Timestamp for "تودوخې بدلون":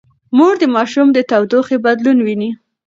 1.29-2.17